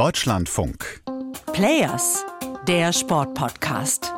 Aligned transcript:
Deutschlandfunk. 0.00 1.02
Players, 1.52 2.24
der 2.66 2.90
Sportpodcast. 2.90 4.10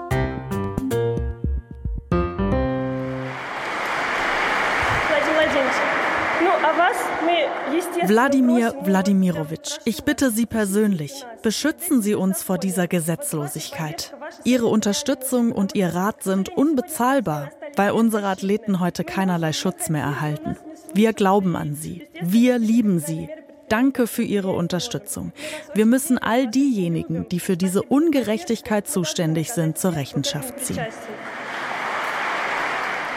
Wladimir 8.05 8.77
Wladimirovich, 8.85 9.81
ich 9.85 10.05
bitte 10.05 10.31
Sie 10.31 10.47
persönlich, 10.47 11.25
beschützen 11.43 12.01
Sie 12.01 12.15
uns 12.15 12.45
vor 12.45 12.59
dieser 12.59 12.87
Gesetzlosigkeit. 12.87 14.15
Ihre 14.45 14.67
Unterstützung 14.67 15.51
und 15.51 15.75
Ihr 15.75 15.89
Rat 15.89 16.23
sind 16.23 16.49
unbezahlbar, 16.51 17.51
weil 17.75 17.91
unsere 17.91 18.29
Athleten 18.29 18.79
heute 18.79 19.03
keinerlei 19.03 19.53
Schutz 19.53 19.89
mehr 19.89 20.05
erhalten. 20.05 20.57
Wir 20.95 21.13
glauben 21.13 21.57
an 21.57 21.75
Sie. 21.75 22.07
Wir 22.21 22.59
lieben 22.59 23.01
Sie. 23.01 23.29
Danke 23.73 24.07
für 24.07 24.23
Ihre 24.23 24.51
Unterstützung. 24.51 25.33
Wir 25.73 25.87
müssen 25.87 26.19
all 26.19 26.47
diejenigen, 26.47 27.27
die 27.31 27.41
für 27.41 27.57
diese 27.57 27.83
Ungerechtigkeit 27.83 28.87
zuständig 28.87 29.51
sind, 29.53 29.79
zur 29.79 29.97
Rechenschaft 29.97 30.61
ziehen. 30.61 30.85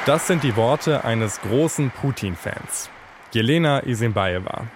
Das 0.05 0.27
sind 0.27 0.43
die 0.43 0.55
Worte 0.55 1.03
eines 1.03 1.41
großen 1.41 1.91
Putin-Fans. 1.91 2.89
Jelena 3.33 3.85
Isinbaeva, 3.85 4.67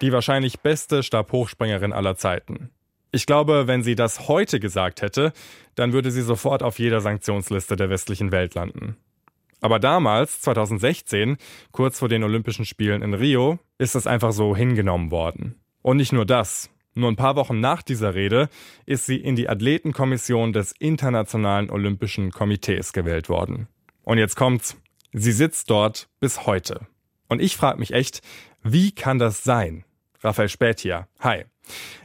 die 0.00 0.12
wahrscheinlich 0.12 0.58
beste 0.62 1.04
Stabhochspringerin 1.04 1.92
aller 1.92 2.16
Zeiten. 2.16 2.70
Ich 3.12 3.24
glaube, 3.24 3.68
wenn 3.68 3.84
sie 3.84 3.94
das 3.94 4.26
heute 4.26 4.58
gesagt 4.58 5.00
hätte, 5.00 5.32
dann 5.76 5.92
würde 5.92 6.10
sie 6.10 6.22
sofort 6.22 6.64
auf 6.64 6.80
jeder 6.80 7.00
Sanktionsliste 7.00 7.76
der 7.76 7.88
westlichen 7.88 8.32
Welt 8.32 8.56
landen. 8.56 8.96
Aber 9.60 9.78
damals, 9.78 10.40
2016, 10.40 11.36
kurz 11.72 11.98
vor 11.98 12.08
den 12.08 12.24
Olympischen 12.24 12.64
Spielen 12.64 13.02
in 13.02 13.14
Rio, 13.14 13.58
ist 13.78 13.94
es 13.94 14.06
einfach 14.06 14.32
so 14.32 14.56
hingenommen 14.56 15.10
worden. 15.10 15.60
Und 15.82 15.98
nicht 15.98 16.12
nur 16.12 16.26
das. 16.26 16.70
Nur 16.94 17.10
ein 17.10 17.16
paar 17.16 17.36
Wochen 17.36 17.60
nach 17.60 17.82
dieser 17.82 18.14
Rede 18.14 18.48
ist 18.84 19.06
sie 19.06 19.16
in 19.16 19.36
die 19.36 19.48
Athletenkommission 19.48 20.52
des 20.52 20.72
Internationalen 20.72 21.70
Olympischen 21.70 22.30
Komitees 22.30 22.92
gewählt 22.92 23.28
worden. 23.28 23.68
Und 24.02 24.18
jetzt 24.18 24.36
kommt's. 24.36 24.76
Sie 25.12 25.32
sitzt 25.32 25.70
dort 25.70 26.08
bis 26.20 26.46
heute. 26.46 26.86
Und 27.28 27.40
ich 27.40 27.56
frage 27.56 27.78
mich 27.78 27.92
echt, 27.92 28.22
wie 28.62 28.92
kann 28.92 29.18
das 29.18 29.44
sein? 29.44 29.84
Raphael 30.20 30.48
Späth 30.48 30.80
hier. 30.80 31.08
Hi. 31.20 31.44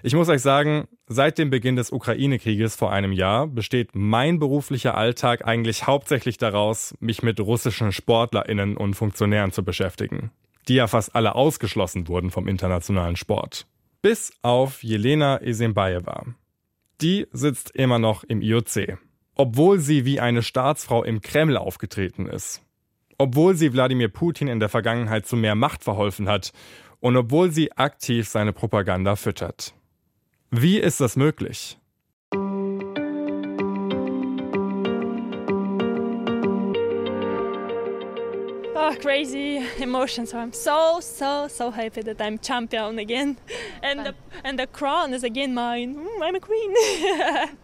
Ich 0.04 0.14
muss 0.14 0.30
euch 0.30 0.42
sagen, 0.42 0.88
seit 1.08 1.38
dem 1.38 1.50
Beginn 1.50 1.76
des 1.76 1.92
Ukraine-Krieges 1.92 2.76
vor 2.76 2.92
einem 2.92 3.12
Jahr 3.12 3.48
besteht 3.48 3.90
mein 3.94 4.40
beruflicher 4.40 4.96
Alltag 4.96 5.46
eigentlich 5.46 5.88
hauptsächlich 5.88 6.38
daraus, 6.38 6.96
mich 7.00 7.24
mit 7.24 7.40
russischen 7.40 7.92
SportlerInnen 7.92 8.78
und 8.78 8.94
Funktionären 8.96 9.52
zu 9.52 9.64
beschäftigen, 9.64 10.32
die 10.68 10.76
ja 10.76 10.88
fast 10.88 11.16
alle 11.16 11.36
ausgeschlossen 11.36 12.08
wurden 12.08 12.30
vom 12.30 12.48
internationalen 12.48 13.16
Sport. 13.16 13.66
Bis 14.02 14.34
auf 14.42 14.84
Jelena 14.84 15.42
Isenbaeva. 15.42 16.26
Die 17.02 17.28
sitzt 17.32 17.72
immer 17.72 18.00
noch 18.00 18.24
im 18.24 18.42
IOC. 18.42 19.00
Obwohl 19.34 19.80
sie 19.80 20.06
wie 20.06 20.20
eine 20.20 20.44
Staatsfrau 20.44 21.04
im 21.04 21.22
Kreml 21.22 21.58
aufgetreten 21.58 22.28
ist 22.28 22.62
obwohl 23.18 23.56
sie 23.56 23.74
Wladimir 23.74 24.10
Putin 24.10 24.48
in 24.48 24.60
der 24.60 24.70
Vergangenheit 24.70 25.26
zu 25.26 25.36
mehr 25.36 25.56
Macht 25.56 25.84
verholfen 25.84 26.28
hat 26.28 26.52
und 27.06 27.16
obwohl 27.18 27.52
sie 27.52 27.72
aktiv 27.74 28.28
seine 28.28 28.52
Propaganda 28.52 29.16
füttert. 29.16 29.76
Wie 30.50 30.80
ist 30.80 31.00
das 31.02 31.16
möglich? 31.16 31.78
Oh, 38.74 38.92
crazy 39.00 39.62
emotions. 39.80 40.32
So 40.32 40.38
I'm 40.38 40.52
so, 40.52 41.00
so, 41.00 41.48
so 41.48 41.72
happy 41.72 42.02
that 42.02 42.20
I'm 42.20 42.40
champion 42.42 42.98
again. 42.98 43.38
And 43.84 44.08
the, 44.08 44.14
and 44.44 44.60
the 44.60 44.66
crown 44.66 45.14
is 45.14 45.24
again 45.24 45.54
mine. 45.54 45.96
Mm, 45.96 46.24
I'm 46.24 46.36
a 46.36 46.40
queen. 46.40 46.74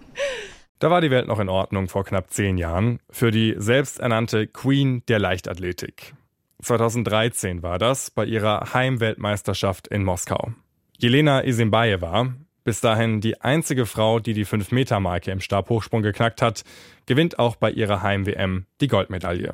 Da 0.78 0.90
war 0.90 1.00
die 1.00 1.12
Welt 1.12 1.28
noch 1.28 1.40
in 1.40 1.48
Ordnung 1.48 1.88
vor 1.88 2.04
knapp 2.04 2.32
zehn 2.32 2.58
Jahren 2.58 3.00
für 3.12 3.30
die 3.30 3.54
selbsternannte 3.56 4.48
Queen 4.48 5.04
der 5.08 5.20
Leichtathletik. 5.20 6.16
2013 6.62 7.64
war 7.64 7.80
das 7.80 8.12
bei 8.12 8.26
ihrer 8.26 8.74
Heimweltmeisterschaft 8.74 9.88
in 9.88 10.04
Moskau. 10.04 10.54
Jelena 10.98 11.44
Isinbaeva, 11.44 12.34
bis 12.64 12.80
dahin 12.80 13.22
die 13.22 13.42
einzige 13.42 13.86
Frau, 13.86 14.20
die 14.20 14.34
die 14.34 14.46
5-Meter-Marke 14.46 15.32
im 15.32 15.40
Stabhochsprung 15.40 16.02
geknackt 16.04 16.42
hat, 16.42 16.64
gewinnt 17.08 17.40
auch 17.40 17.56
bei 17.56 17.72
ihrer 17.72 18.04
Heim-WM 18.04 18.66
die 18.82 18.88
Goldmedaille. 18.88 19.54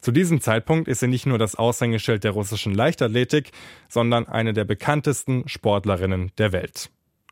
Zu 0.00 0.12
diesem 0.12 0.40
Zeitpunkt 0.40 0.88
ist 0.88 1.00
sie 1.00 1.08
nicht 1.08 1.26
nur 1.26 1.38
das 1.38 1.56
Aushängeschild 1.56 2.24
der 2.24 2.32
russischen 2.32 2.74
Leichtathletik, 2.74 3.50
sondern 3.88 4.26
eine 4.26 4.52
der 4.52 4.64
bekanntesten 4.64 5.48
Sportlerinnen 5.48 6.32
der 6.38 6.52
Welt. 6.52 6.90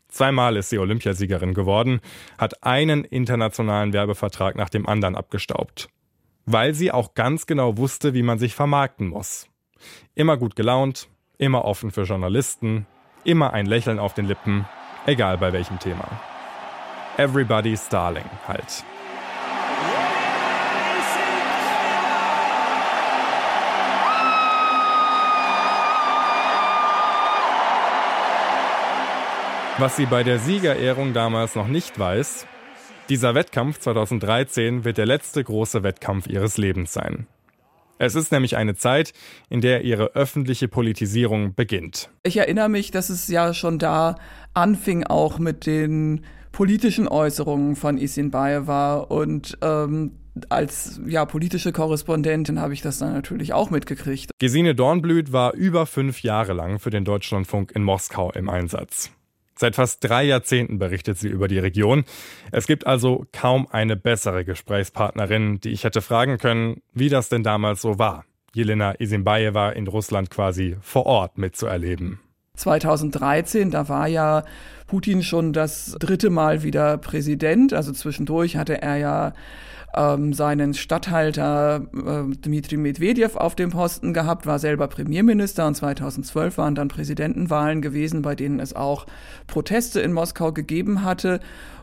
Zweimal 0.09 0.55
ist 0.55 0.69
sie 0.69 0.79
Olympiasiegerin 0.79 1.53
geworden, 1.53 1.99
hat 2.37 2.63
einen 2.63 3.03
internationalen 3.03 3.93
Werbevertrag 3.93 4.55
nach 4.55 4.69
dem 4.69 4.87
anderen 4.87 5.15
abgestaubt. 5.15 5.89
Weil 6.49 6.73
sie 6.73 6.93
auch 6.93 7.13
ganz 7.13 7.45
genau 7.45 7.75
wusste, 7.77 8.13
wie 8.13 8.23
man 8.23 8.39
sich 8.39 8.55
vermarkten 8.55 9.09
muss. 9.09 9.49
Immer 10.15 10.37
gut 10.37 10.55
gelaunt, 10.55 11.09
immer 11.37 11.65
offen 11.65 11.91
für 11.91 12.03
Journalisten, 12.03 12.87
immer 13.25 13.51
ein 13.51 13.65
Lächeln 13.65 13.99
auf 13.99 14.13
den 14.13 14.25
Lippen, 14.25 14.65
egal 15.05 15.37
bei 15.37 15.51
welchem 15.51 15.77
Thema. 15.77 16.07
Everybody's 17.17 17.89
Darling 17.89 18.23
halt. 18.47 18.85
Was 29.79 29.97
sie 29.97 30.05
bei 30.05 30.23
der 30.23 30.39
Siegerehrung 30.39 31.11
damals 31.11 31.55
noch 31.55 31.67
nicht 31.67 31.99
weiß, 31.99 32.47
dieser 33.09 33.35
Wettkampf 33.35 33.79
2013 33.79 34.83
wird 34.83 34.97
der 34.97 35.05
letzte 35.05 35.43
große 35.43 35.83
Wettkampf 35.83 36.27
ihres 36.27 36.57
Lebens 36.57 36.93
sein. 36.93 37.27
Es 37.99 38.15
ist 38.15 38.31
nämlich 38.31 38.57
eine 38.57 38.75
Zeit, 38.75 39.13
in 39.49 39.61
der 39.61 39.83
ihre 39.83 40.13
öffentliche 40.13 40.67
Politisierung 40.67 41.55
beginnt. 41.55 42.09
Ich 42.23 42.37
erinnere 42.37 42.69
mich, 42.69 42.91
dass 42.91 43.09
es 43.09 43.27
ja 43.27 43.53
schon 43.53 43.79
da 43.79 44.15
anfing, 44.53 45.03
auch 45.03 45.39
mit 45.39 45.65
den 45.65 46.23
politischen 46.51 47.07
Äußerungen 47.07 47.75
von 47.75 47.97
Isin 47.97 48.29
Baeva 48.29 48.97
und 48.97 49.57
ähm, 49.61 50.11
als 50.49 51.01
ja, 51.07 51.25
politische 51.25 51.71
Korrespondentin 51.71 52.59
habe 52.59 52.73
ich 52.73 52.81
das 52.81 52.99
dann 52.99 53.13
natürlich 53.13 53.53
auch 53.53 53.71
mitgekriegt. 53.71 54.31
Gesine 54.39 54.75
Dornblüt 54.75 55.31
war 55.31 55.53
über 55.53 55.85
fünf 55.85 56.21
Jahre 56.21 56.53
lang 56.53 56.79
für 56.79 56.91
den 56.91 57.05
Deutschlandfunk 57.05 57.71
in 57.71 57.83
Moskau 57.83 58.31
im 58.31 58.49
Einsatz. 58.49 59.11
Seit 59.57 59.75
fast 59.75 60.03
drei 60.03 60.23
Jahrzehnten 60.23 60.77
berichtet 60.77 61.17
sie 61.17 61.29
über 61.29 61.47
die 61.47 61.59
Region. 61.59 62.05
Es 62.51 62.67
gibt 62.67 62.85
also 62.85 63.25
kaum 63.33 63.67
eine 63.71 63.95
bessere 63.95 64.45
Gesprächspartnerin, 64.45 65.59
die 65.59 65.71
ich 65.71 65.83
hätte 65.83 66.01
fragen 66.01 66.37
können, 66.37 66.81
wie 66.93 67.09
das 67.09 67.29
denn 67.29 67.43
damals 67.43 67.81
so 67.81 67.97
war, 67.97 68.25
Jelena 68.53 68.93
Isinbaeva 68.99 69.71
in 69.71 69.87
Russland 69.87 70.29
quasi 70.29 70.77
vor 70.81 71.07
Ort 71.07 71.37
mitzuerleben. 71.37 72.19
2013, 72.57 73.71
da 73.71 73.87
war 73.87 74.07
ja 74.07 74.43
Putin 74.87 75.23
schon 75.23 75.53
das 75.53 75.95
dritte 75.99 76.29
Mal 76.29 76.63
wieder 76.63 76.97
Präsident. 76.97 77.73
Also 77.73 77.91
zwischendurch 77.91 78.57
hatte 78.57 78.81
er 78.81 78.97
ja 78.97 79.33
ähm, 79.95 80.33
seinen 80.33 80.73
Statthalter 80.73 81.87
äh, 81.93 82.35
Dmitri 82.35 82.77
Medvedev 82.77 83.35
auf 83.35 83.55
dem 83.55 83.71
Posten 83.71 84.13
gehabt, 84.13 84.45
war 84.45 84.59
selber 84.59 84.87
Premierminister 84.87 85.65
und 85.67 85.75
2012 85.75 86.57
waren 86.57 86.75
dann 86.75 86.87
Präsidentenwahlen 86.87 87.81
gewesen, 87.81 88.21
bei 88.21 88.35
denen 88.35 88.59
es 88.59 88.75
auch 88.75 89.05
Proteste 89.47 89.99
in 90.01 90.13
Moskau 90.13 90.51
gegeben 90.51 91.03
hatte. 91.03 91.39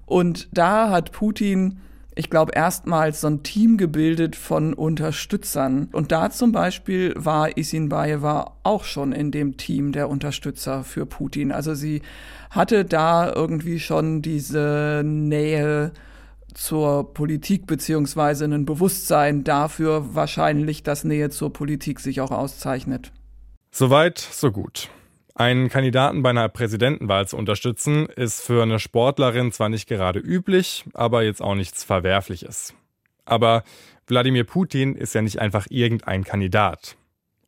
Und 0.07 0.49
da 0.53 0.91
hat 0.91 1.13
Putin 1.13 1.81
ich 2.17 2.31
glaube, 2.31 2.53
erstmals 2.55 3.21
so 3.21 3.27
ein 3.27 3.43
Team 3.43 3.77
gebildet 3.77 4.37
von 4.37 4.73
Unterstützern. 4.73 5.89
Und 5.93 6.13
da 6.13 6.31
zum 6.31 6.53
Beispiel 6.53 7.13
war 7.17 7.57
Isinbaeva 7.57 8.53
auch 8.63 8.85
schon 8.85 9.13
in 9.13 9.31
dem 9.31 9.57
Team 9.57 9.93
der 9.93 10.09
Unterstützer 10.09 10.85
für 10.85 11.07
Putin. 11.07 11.51
Also 11.51 11.75
sie 11.75 12.03
hatte 12.51 12.85
da 12.85 13.33
irgendwie 13.33 13.81
schon 13.81 14.23
diese 14.23 15.03
Nähe 15.05 15.93
zur 16.55 17.13
Politik 17.15 17.67
beziehungsweise 17.67 18.45
ein 18.45 18.65
Bewusstsein 18.65 19.43
dafür 19.43 20.15
wahrscheinlich, 20.15 20.85
dass 20.85 21.03
Nähe 21.03 21.31
zur 21.31 21.53
Politik 21.53 21.99
sich 21.99 22.21
auch 22.21 22.31
auszeichnet. 22.31 23.11
Soweit, 23.73 24.19
so 24.19 24.53
gut. 24.53 24.89
Einen 25.37 25.69
Kandidaten 25.69 26.23
bei 26.23 26.31
einer 26.31 26.49
Präsidentenwahl 26.49 27.27
zu 27.27 27.37
unterstützen, 27.37 28.07
ist 28.07 28.41
für 28.41 28.63
eine 28.63 28.79
Sportlerin 28.79 29.51
zwar 29.51 29.69
nicht 29.69 29.89
gerade 29.89 30.21
üblich, 30.21 30.85
aber 30.95 31.25
jetzt 31.25 31.43
auch 31.43 31.57
nichts 31.57 31.83
Verwerfliches. 31.83 32.73
Aber 33.25 33.65
Wladimir 34.07 34.45
Putin 34.45 34.95
ist 34.95 35.15
ja 35.15 35.23
nicht 35.23 35.41
einfach 35.41 35.67
irgendein 35.71 36.23
Kandidat. 36.23 36.97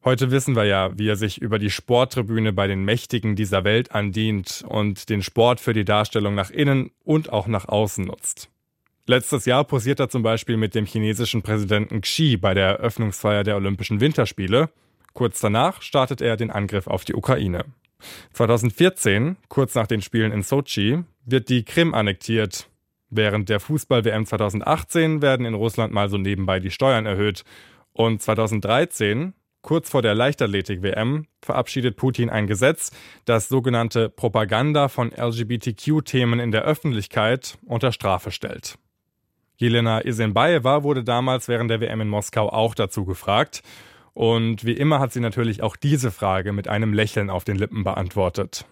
Heute 0.05 0.31
wissen 0.31 0.57
wir 0.57 0.65
ja, 0.65 0.97
wie 0.99 1.09
er 1.09 1.17
sich 1.17 1.41
über 1.41 1.59
die 1.59 1.71
Sporttribüne 1.71 2.53
bei 2.53 2.67
den 2.67 2.85
Mächtigen 2.85 3.37
dieser 3.37 3.63
Welt 3.63 3.93
andient 3.93 4.65
und 4.67 5.09
den 5.09 5.23
Sport 5.23 5.61
für 5.61 5.73
die 5.73 5.85
Darstellung 5.85 6.35
nach 6.35 6.51
innen 6.51 6.91
und 7.05 7.33
auch 7.33 7.47
nach 7.47 7.69
außen 7.69 8.05
nutzt. 8.05 8.49
Letztes 9.07 9.45
Jahr 9.45 9.63
posiert 9.63 10.01
er 10.01 10.09
zum 10.09 10.25
Beispiel 10.25 10.57
mit 10.57 10.75
dem 10.75 10.87
chinesischen 10.87 11.43
Präsidenten 11.43 12.01
Xi 12.01 12.37
bei 12.37 12.55
der 12.55 12.79
Eröffnungsfeier 12.79 13.45
der 13.45 13.57
Olympischen 13.57 14.01
Winterspiele. 14.01 14.71
Kurz 15.17 15.41
danach 15.41 15.81
startet 15.81 16.21
er 16.21 16.37
den 16.37 16.51
Angriff 16.51 16.87
auf 16.87 17.07
die 17.07 17.15
Ukraine. 17.15 17.65
2014, 18.35 19.39
kurz 19.49 19.75
nach 19.75 19.87
den 19.87 20.03
Spielen 20.03 20.31
in 20.31 20.43
Sochi, 20.43 21.05
wird 21.25 21.49
die 21.49 21.65
Krim 21.65 21.95
annektiert. 21.95 22.69
Während 23.09 23.49
der 23.49 23.59
Fußball-WM 23.59 24.27
2018 24.27 25.23
werden 25.23 25.47
in 25.47 25.55
Russland 25.55 25.95
mal 25.95 26.11
so 26.11 26.19
nebenbei 26.19 26.61
die 26.61 26.71
Steuern 26.71 27.07
erhöht. 27.07 27.45
Und 27.95 28.21
2013, 28.21 29.33
kurz 29.63 29.89
vor 29.89 30.03
der 30.03 30.15
Leichtathletik-WM, 30.15 31.29
verabschiedet 31.41 31.97
Putin 31.97 32.29
ein 32.29 32.47
Gesetz, 32.47 32.91
das 33.25 33.49
sogenannte 33.49 34.11
Propaganda 34.11 34.89
von 34.89 35.13
LGBTQ-Themen 35.13 36.41
in 36.41 36.51
der 36.51 36.65
Öffentlichkeit 36.65 37.57
unter 37.65 37.91
Strafe 37.91 38.33
stellt. 38.33 38.77
Jelena 39.57 40.05
Isenbaeva 40.05 40.83
wurde 40.83 41.05
damals 41.05 41.49
während 41.49 41.71
der 41.71 41.81
WM 41.81 42.03
in 42.03 42.09
Moskau 42.09 42.51
auch 42.51 42.75
dazu 42.75 43.07
gefragt. 43.07 43.63
Und 44.17 44.65
wie 44.65 44.73
immer 44.73 44.99
hat 44.99 45.13
sie 45.13 45.21
natürlich 45.21 45.63
auch 45.63 45.77
diese 45.77 46.11
Frage 46.11 46.55
mit 46.55 46.69
einem 46.69 46.95
Lächeln 46.95 47.29
auf 47.29 47.45
den 47.45 47.57
Lippen 47.57 47.85
beantwortet. 47.85 48.65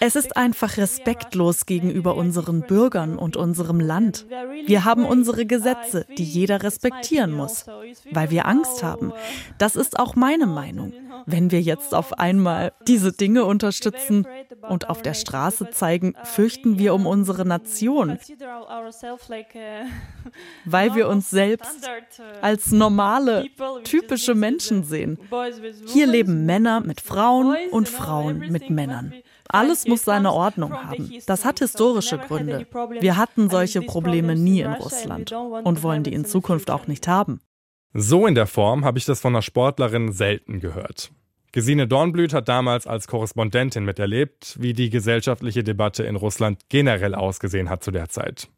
Es 0.00 0.16
ist 0.16 0.36
einfach 0.38 0.76
respektlos 0.78 1.66
gegenüber 1.66 2.16
unseren 2.16 2.62
Bürgern 2.62 3.18
und 3.18 3.36
unserem 3.36 3.78
Land. 3.78 4.24
Wir 4.64 4.86
haben 4.86 5.04
unsere 5.04 5.44
Gesetze, 5.44 6.06
die 6.16 6.24
jeder 6.24 6.62
respektieren 6.62 7.32
muss, 7.32 7.66
weil 8.10 8.30
wir 8.30 8.46
Angst 8.46 8.82
haben. 8.82 9.12
Das 9.58 9.76
ist 9.76 9.98
auch 9.98 10.14
meine 10.14 10.46
Meinung. 10.46 10.94
Wenn 11.26 11.50
wir 11.50 11.60
jetzt 11.60 11.94
auf 11.94 12.18
einmal 12.18 12.72
diese 12.88 13.12
Dinge 13.12 13.44
unterstützen 13.44 14.26
und 14.68 14.88
auf 14.88 15.02
der 15.02 15.14
Straße 15.14 15.68
zeigen, 15.70 16.14
fürchten 16.24 16.78
wir 16.78 16.94
um 16.94 17.06
unsere 17.06 17.44
Nation, 17.44 18.18
weil 20.64 20.94
wir 20.94 21.08
uns 21.08 21.28
selbst 21.28 21.86
als 22.40 22.72
normale, 22.72 23.46
typische 23.84 24.34
Menschen 24.34 24.84
sehen. 24.84 25.18
Hier 25.86 26.06
leben 26.06 26.46
Männer 26.46 26.80
mit 26.80 27.00
Frauen 27.00 27.56
und 27.70 27.88
Frauen 27.88 28.38
mit 28.50 28.70
Männern. 28.70 29.12
Alles 29.48 29.86
muss 29.86 30.04
seine 30.04 30.32
Ordnung 30.32 30.72
haben. 30.72 31.12
Das 31.26 31.44
hat 31.44 31.58
historische 31.58 32.18
Gründe. 32.18 32.66
Wir 33.00 33.16
hatten 33.16 33.50
solche 33.50 33.82
Probleme 33.82 34.34
nie 34.36 34.60
in 34.60 34.72
Russland 34.72 35.32
und 35.32 35.82
wollen 35.82 36.02
die 36.02 36.12
in 36.12 36.24
Zukunft 36.24 36.70
auch 36.70 36.86
nicht 36.86 37.06
haben. 37.08 37.40
So 37.92 38.26
in 38.26 38.34
der 38.34 38.46
Form 38.46 38.84
habe 38.84 38.98
ich 38.98 39.04
das 39.04 39.20
von 39.20 39.34
einer 39.34 39.42
Sportlerin 39.42 40.12
selten 40.12 40.60
gehört. 40.60 41.12
Gesine 41.52 41.86
Dornblüt 41.86 42.34
hat 42.34 42.48
damals 42.48 42.88
als 42.88 43.06
Korrespondentin 43.06 43.84
miterlebt, 43.84 44.56
wie 44.60 44.72
die 44.72 44.90
gesellschaftliche 44.90 45.62
Debatte 45.62 46.02
in 46.02 46.16
Russland 46.16 46.62
generell 46.68 47.14
ausgesehen 47.14 47.70
hat 47.70 47.84
zu 47.84 47.92
der 47.92 48.08
Zeit. 48.08 48.48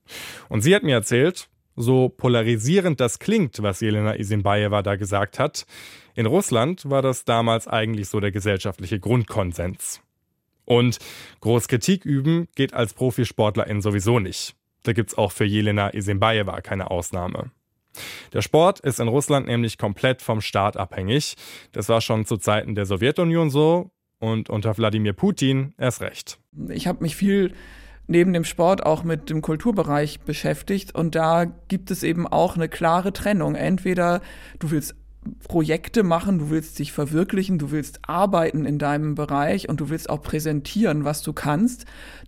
Und 0.49 0.62
sie 0.62 0.75
hat 0.75 0.82
mir 0.82 0.94
erzählt, 0.94 1.50
so 1.76 2.08
polarisierend 2.08 3.00
das 3.00 3.19
klingt, 3.19 3.62
was 3.62 3.81
Jelena 3.81 4.19
Isinbaeva 4.19 4.82
da 4.82 4.96
gesagt 4.96 5.38
hat, 5.38 5.67
in 6.14 6.26
Russland 6.26 6.88
war 6.88 7.02
das 7.02 7.25
damals 7.25 7.69
eigentlich 7.69 8.08
so 8.08 8.20
der 8.20 8.32
gesellschaftliche 8.32 8.99
Grundkonsens. 8.99 10.00
Und 10.64 10.99
groß 11.40 11.69
Kritik 11.69 12.05
üben 12.05 12.49
geht 12.56 12.75
als 12.75 12.94
Profisportlerin 12.94 13.82
sowieso 13.82 14.19
nicht. 14.19 14.56
Da 14.82 14.93
gibt's 14.93 15.17
auch 15.17 15.32
für 15.32 15.44
Jelena 15.44 15.94
Isinbaeva 15.94 16.61
keine 16.61 16.90
Ausnahme. 16.90 17.50
Der 18.32 18.43
Sport 18.43 18.81
ist 18.81 19.00
in 19.00 19.08
Russland 19.08 19.46
nämlich 19.46 19.79
komplett 19.79 20.22
vom 20.22 20.40
Staat 20.40 20.76
abhängig. 20.76 21.37
Das 21.72 21.88
war 21.88 22.00
schon 22.00 22.26
zu 22.26 22.37
Zeiten 22.37 22.75
der 22.75 22.87
Sowjetunion 22.87 23.50
so 23.50 23.90
und 24.19 24.50
unter 24.50 24.76
Wladimir 24.76 25.12
Putin 25.12 25.75
erst 25.79 26.00
recht. 26.00 26.38
Ich 26.69 26.87
habe 26.87 27.02
mich 27.02 27.17
viel 27.17 27.52
neben 28.06 28.32
dem 28.32 28.44
Sport 28.44 28.85
auch 28.85 29.05
mit 29.05 29.31
dem 29.31 29.43
Kulturbereich 29.43 30.20
beschäftigt 30.20 30.94
und 30.94 31.14
da 31.14 31.44
gibt 31.69 31.91
es 31.91 32.03
eben 32.03 32.26
auch 32.26 32.56
eine 32.56 32.69
klare 32.69 33.12
Trennung. 33.12 33.55
Entweder 33.55 34.20
du 34.58 34.70
willst 34.70 34.94
Projekte 35.49 36.03
machen, 36.03 36.38
du 36.38 36.50
willst 36.50 36.79
dich 36.79 36.93
verwirklichen, 36.93 37.58
du 37.58 37.70
willst 37.70 38.00
arbeiten 38.08 38.64
in 38.64 38.79
deinem 38.79 39.14
Bereich 39.14 39.69
und 39.69 39.81
du 39.81 39.88
willst 39.88 40.08
auch 40.08 40.23
präsentieren, 40.23 41.05
was 41.05 41.23
du 41.23 41.32
kannst, 41.32 41.85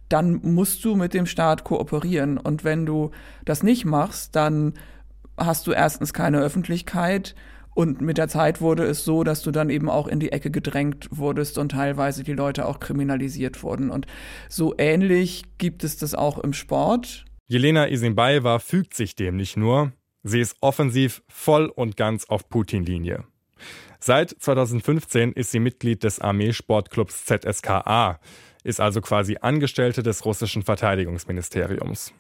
dann 0.08 0.40
musst 0.42 0.84
du 0.84 0.96
mit 0.96 1.14
dem 1.14 1.26
Staat 1.26 1.64
kooperieren. 1.64 2.38
Und 2.38 2.64
wenn 2.64 2.86
du 2.86 3.10
das 3.44 3.62
nicht 3.62 3.84
machst, 3.84 4.34
dann 4.34 4.75
hast 5.36 5.66
du 5.66 5.72
erstens 5.72 6.12
keine 6.12 6.40
Öffentlichkeit 6.40 7.34
und 7.74 8.00
mit 8.00 8.18
der 8.18 8.28
Zeit 8.28 8.60
wurde 8.60 8.84
es 8.84 9.04
so, 9.04 9.24
dass 9.24 9.42
du 9.42 9.50
dann 9.50 9.70
eben 9.70 9.88
auch 9.88 10.08
in 10.08 10.20
die 10.20 10.32
Ecke 10.32 10.50
gedrängt 10.50 11.08
wurdest 11.10 11.58
und 11.58 11.70
teilweise 11.70 12.24
die 12.24 12.32
Leute 12.32 12.66
auch 12.66 12.80
kriminalisiert 12.80 13.62
wurden. 13.62 13.90
Und 13.90 14.06
so 14.48 14.74
ähnlich 14.78 15.44
gibt 15.58 15.84
es 15.84 15.96
das 15.96 16.14
auch 16.14 16.38
im 16.38 16.52
Sport. 16.52 17.24
Jelena 17.46 17.88
Isinbaeva 17.88 18.58
fügt 18.58 18.94
sich 18.94 19.14
dem 19.14 19.36
nicht 19.36 19.56
nur, 19.56 19.92
sie 20.22 20.40
ist 20.40 20.56
offensiv 20.60 21.22
voll 21.28 21.66
und 21.66 21.96
ganz 21.96 22.24
auf 22.24 22.48
Putin-Linie. 22.48 23.24
Seit 24.00 24.30
2015 24.30 25.32
ist 25.32 25.50
sie 25.50 25.60
Mitglied 25.60 26.04
des 26.04 26.20
Armeesportclubs 26.20 27.24
ZSKA, 27.24 28.20
ist 28.64 28.80
also 28.80 29.00
quasi 29.00 29.38
Angestellte 29.40 30.02
des 30.02 30.24
russischen 30.24 30.62
Verteidigungsministeriums. 30.62 32.12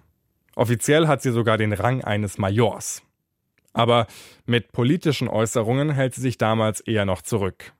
Offiziell 0.56 1.06
hat 1.06 1.22
sie 1.22 1.30
sogar 1.30 1.56
den 1.56 1.72
Rang 1.72 2.02
eines 2.02 2.38
Majors. 2.38 3.02
Aber 3.72 4.06
mit 4.46 4.72
politischen 4.72 5.28
Äußerungen 5.28 5.90
hält 5.90 6.14
sie 6.14 6.20
sich 6.20 6.38
damals 6.38 6.80
eher 6.80 7.04
noch 7.04 7.22
zurück. 7.22 7.72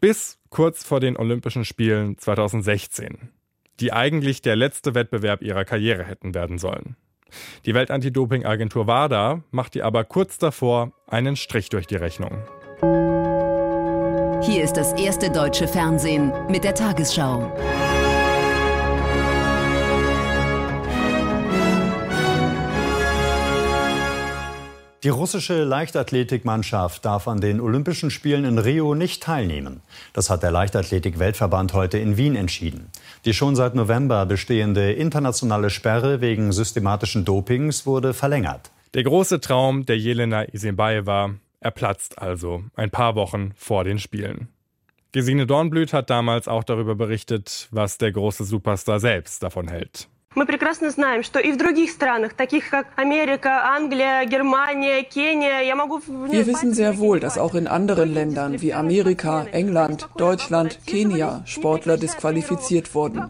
Bis 0.00 0.38
kurz 0.50 0.84
vor 0.84 1.00
den 1.00 1.16
Olympischen 1.16 1.64
Spielen 1.64 2.18
2016, 2.18 3.30
die 3.80 3.92
eigentlich 3.92 4.42
der 4.42 4.56
letzte 4.56 4.94
Wettbewerb 4.94 5.42
ihrer 5.42 5.64
Karriere 5.64 6.04
hätten 6.04 6.34
werden 6.34 6.58
sollen. 6.58 6.96
Die 7.64 7.74
Weltantidoping-Agentur 7.74 8.86
WADA 8.86 9.42
macht 9.50 9.76
ihr 9.76 9.86
aber 9.86 10.04
kurz 10.04 10.38
davor 10.38 10.92
einen 11.06 11.36
Strich 11.36 11.68
durch 11.68 11.86
die 11.86 11.96
Rechnung. 11.96 12.42
Hier 14.42 14.64
ist 14.64 14.74
das 14.74 14.92
erste 14.94 15.30
deutsche 15.30 15.68
Fernsehen 15.68 16.32
mit 16.48 16.64
der 16.64 16.74
Tagesschau. 16.74 17.52
Die 25.04 25.08
russische 25.08 25.64
Leichtathletikmannschaft 25.64 27.04
darf 27.04 27.26
an 27.26 27.40
den 27.40 27.60
Olympischen 27.60 28.08
Spielen 28.08 28.44
in 28.44 28.58
Rio 28.58 28.94
nicht 28.94 29.20
teilnehmen. 29.20 29.80
Das 30.12 30.30
hat 30.30 30.44
der 30.44 30.52
Leichtathletik-Weltverband 30.52 31.72
heute 31.72 31.98
in 31.98 32.16
Wien 32.16 32.36
entschieden. 32.36 32.88
Die 33.24 33.34
schon 33.34 33.56
seit 33.56 33.74
November 33.74 34.26
bestehende 34.26 34.92
internationale 34.92 35.70
Sperre 35.70 36.20
wegen 36.20 36.52
systematischen 36.52 37.24
Dopings 37.24 37.84
wurde 37.84 38.14
verlängert. 38.14 38.70
Der 38.94 39.02
große 39.02 39.40
Traum 39.40 39.84
der 39.86 39.98
Jelena 39.98 40.44
Isinbaeva, 40.44 41.34
er 41.58 41.70
platzt 41.72 42.20
also 42.20 42.62
ein 42.76 42.90
paar 42.90 43.16
Wochen 43.16 43.54
vor 43.56 43.82
den 43.82 43.98
Spielen. 43.98 44.46
Gesine 45.10 45.46
Dornblüt 45.46 45.92
hat 45.92 46.10
damals 46.10 46.46
auch 46.46 46.62
darüber 46.62 46.94
berichtet, 46.94 47.66
was 47.72 47.98
der 47.98 48.12
große 48.12 48.44
Superstar 48.44 49.00
selbst 49.00 49.42
davon 49.42 49.66
hält. 49.66 50.06
Мы 50.37 50.45
прекрасно 50.45 50.91
знаем, 50.91 51.23
что 51.23 51.39
и 51.39 51.51
в 51.51 51.57
других 51.57 51.89
странах, 51.89 52.33
таких 52.33 52.69
как 52.69 52.85
Америка, 52.95 53.73
Англия, 53.75 54.23
Германия, 54.25 55.01
Кения, 55.01 55.61
я 55.61 55.75
могу... 55.75 55.99
Wir 56.29 56.45
wissen 56.45 56.75
sehr 56.75 56.99
wohl, 56.99 57.19
dass 57.19 57.39
auch 57.39 57.55
in 57.55 57.65
anderen 57.65 58.13
Ländern 58.13 58.61
wie 58.61 58.71
Amerika, 58.71 59.47
England, 59.51 60.07
Deutschland, 60.15 60.77
Kenia 60.85 61.41
Sportler 61.47 61.97
disqualifiziert 61.97 62.93
wurden. 62.93 63.23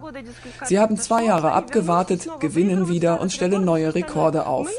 Sie 0.66 0.80
haben 0.80 0.98
zwei 0.98 1.24
Jahre 1.24 1.54
abgewartet, 1.54 2.28
gewinnen 2.42 2.90
wieder 2.90 3.22
und 3.22 3.32
stellen 3.32 3.64
neue 3.64 3.96
Rekorde 3.96 4.46
auf. 4.46 4.70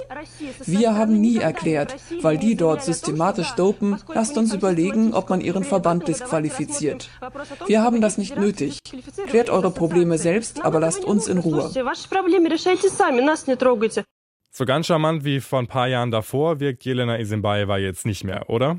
Wir 0.66 0.96
haben 0.96 1.18
nie 1.18 1.38
erklärt, 1.38 1.96
weil 2.20 2.36
die 2.36 2.56
dort 2.56 2.82
systematisch 2.82 3.52
dopen, 3.52 3.96
lasst 4.12 4.36
uns 4.36 4.52
überlegen, 4.52 5.14
ob 5.14 5.30
man 5.30 5.40
ihren 5.40 5.64
Verband 5.64 6.06
disqualifiziert. 6.06 7.08
Wir 7.66 7.82
haben 7.82 8.02
das 8.02 8.18
nicht 8.18 8.36
nötig. 8.36 8.80
Klärt 9.28 9.48
eure 9.48 9.70
Probleme 9.70 10.18
selbst, 10.18 10.62
aber 10.62 10.78
lasst 10.78 11.06
uns 11.06 11.26
in 11.26 11.38
Ruhe. 11.38 11.70
So 14.51 14.65
ganz 14.65 14.85
charmant 14.85 15.25
wie 15.25 15.39
vor 15.39 15.59
ein 15.59 15.67
paar 15.67 15.87
Jahren 15.87 16.11
davor 16.11 16.59
wirkt 16.59 16.85
Jelena 16.85 17.19
Isinbaeva 17.19 17.77
jetzt 17.77 18.05
nicht 18.05 18.23
mehr, 18.23 18.49
oder? 18.49 18.77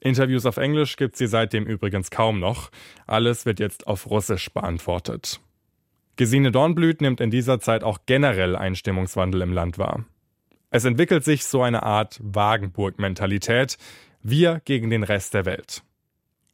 Interviews 0.00 0.46
auf 0.46 0.56
Englisch 0.56 0.96
gibt 0.96 1.16
sie 1.16 1.26
seitdem 1.26 1.66
übrigens 1.66 2.10
kaum 2.10 2.40
noch. 2.40 2.70
Alles 3.06 3.46
wird 3.46 3.60
jetzt 3.60 3.86
auf 3.86 4.10
Russisch 4.10 4.50
beantwortet. 4.50 5.40
Gesine 6.16 6.50
Dornblüt 6.50 7.00
nimmt 7.00 7.20
in 7.20 7.30
dieser 7.30 7.60
Zeit 7.60 7.84
auch 7.84 7.98
generell 8.06 8.56
einen 8.56 8.74
Stimmungswandel 8.74 9.40
im 9.42 9.52
Land 9.52 9.78
wahr. 9.78 10.04
Es 10.70 10.84
entwickelt 10.84 11.24
sich 11.24 11.44
so 11.44 11.62
eine 11.62 11.84
Art 11.84 12.18
Wagenburg-Mentalität. 12.22 13.78
Wir 14.22 14.60
gegen 14.64 14.90
den 14.90 15.04
Rest 15.04 15.34
der 15.34 15.44
Welt. 15.46 15.82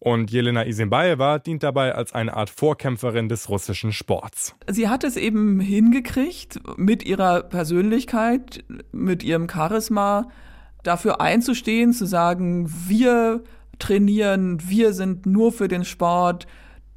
Und 0.05 0.31
Jelena 0.31 0.67
Isinbaeva 0.67 1.39
dient 1.39 1.63
dabei 1.63 1.95
als 1.95 2.13
eine 2.13 2.37
Art 2.37 2.51
Vorkämpferin 2.51 3.31
des 3.31 3.49
russischen 3.49 3.91
Sports. 3.91 4.55
Sie 4.71 4.91
hat 4.91 5.03
es 5.03 5.17
eben 5.17 5.61
hingekriegt, 5.61 6.61
mit 6.77 7.07
ihrer 7.07 7.43
Persönlichkeit, 7.43 8.65
mit 8.93 9.23
ihrem 9.23 9.49
Charisma 9.49 10.29
dafür 10.83 11.23
einzustehen, 11.23 11.95
zu 11.95 12.05
sagen, 12.05 12.71
wir 12.87 13.45
trainieren, 13.79 14.59
wir 14.69 14.93
sind 14.93 15.25
nur 15.25 15.53
für 15.53 15.69
den 15.69 15.87
Sport. 15.87 16.47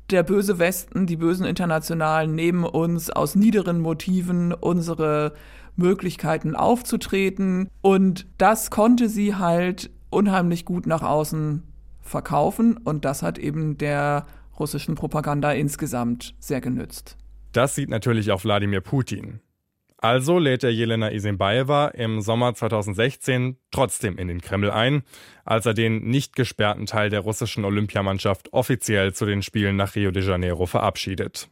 Der 0.10 0.24
böse 0.24 0.60
Westen, 0.60 1.08
die 1.08 1.16
bösen 1.16 1.46
Internationalen 1.46 2.36
nehmen 2.36 2.66
uns 2.66 3.10
aus 3.10 3.36
niederen 3.36 3.80
Motiven 3.80 4.52
unsere 4.52 5.32
Möglichkeiten 5.78 6.58
aufzutreten. 6.58 7.70
Und 7.80 8.28
das 8.38 8.70
konnte 8.70 9.08
sie 9.08 9.36
halt 9.36 9.92
unheimlich 10.10 10.66
gut 10.66 10.88
nach 10.88 11.04
außen 11.04 11.64
verkaufen 12.08 12.78
und 12.78 13.06
das 13.06 13.24
hat 13.24 13.38
eben 13.38 13.78
der 13.78 14.26
russischen 14.60 14.96
Propaganda 14.96 15.52
insgesamt 15.52 16.36
sehr 16.40 16.62
genützt. 16.62 17.18
Das 17.52 17.76
sieht 17.76 17.90
natürlich 17.90 18.32
auch 18.32 18.44
Wladimir 18.44 18.82
Putin. 18.82 19.42
Also 20.00 20.38
lädt 20.38 20.64
er 20.64 20.72
Jelena 20.72 21.12
Isinbaeva 21.12 21.88
im 21.88 22.22
Sommer 22.22 22.54
2016 22.54 23.58
trotzdem 23.72 24.18
in 24.20 24.28
den 24.28 24.42
Kreml 24.42 24.70
ein, 24.70 25.02
als 25.44 25.66
er 25.66 25.74
den 25.74 26.04
nicht 26.08 26.36
gesperrten 26.36 26.86
Teil 26.86 27.10
der 27.10 27.22
russischen 27.22 27.66
Olympiamannschaft 27.66 28.54
offiziell 28.54 29.14
zu 29.14 29.26
den 29.26 29.42
Spielen 29.42 29.76
nach 29.76 29.96
Rio 29.96 30.12
de 30.12 30.24
Janeiro 30.24 30.68
verabschiedet. 30.68 31.50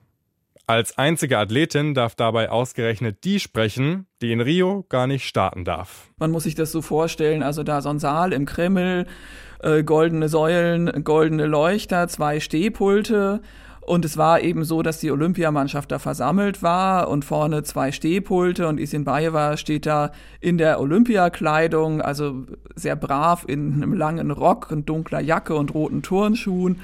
Als 0.67 0.97
einzige 0.97 1.37
Athletin 1.37 1.93
darf 1.93 2.15
dabei 2.15 2.49
ausgerechnet 2.49 3.23
die 3.23 3.39
sprechen, 3.39 4.07
die 4.21 4.31
in 4.31 4.41
Rio 4.41 4.83
gar 4.89 5.05
nicht 5.05 5.25
starten 5.25 5.63
darf. 5.63 6.09
Man 6.17 6.31
muss 6.31 6.43
sich 6.43 6.55
das 6.55 6.71
so 6.71 6.81
vorstellen, 6.81 7.43
also 7.43 7.63
da 7.63 7.81
so 7.81 7.89
ein 7.89 7.99
Saal 7.99 8.33
im 8.33 8.45
Kreml, 8.45 9.05
äh, 9.65 9.83
goldene 9.83 10.29
Säulen, 10.29 11.03
goldene 11.03 11.47
Leuchter, 11.47 12.07
zwei 12.07 12.39
Stehpulte. 12.39 13.41
Und 13.81 14.03
es 14.03 14.17
war 14.17 14.41
eben 14.41 14.63
so, 14.63 14.81
dass 14.81 14.99
die 14.99 15.11
Olympiamannschaft 15.11 15.91
da 15.91 15.99
versammelt 15.99 16.63
war 16.63 17.07
und 17.07 17.23
vorne 17.23 17.63
zwei 17.63 17.91
Stehpulte 17.91 18.67
und 18.67 18.79
Isinbaeva 18.79 19.57
steht 19.57 19.85
da 19.85 20.11
in 20.39 20.57
der 20.57 20.79
Olympiakleidung, 20.79 22.01
also 22.01 22.45
sehr 22.75 22.95
brav 22.95 23.45
in 23.47 23.73
einem 23.73 23.93
langen 23.93 24.31
Rock 24.31 24.71
und 24.71 24.89
dunkler 24.89 25.19
Jacke 25.19 25.55
und 25.55 25.73
roten 25.73 26.01
Turnschuhen. 26.01 26.79